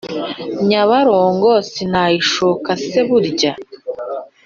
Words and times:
Nyabarongo 0.67 1.51
sinayishoka 1.71 2.69
se 2.85 2.99
burya 3.07 3.53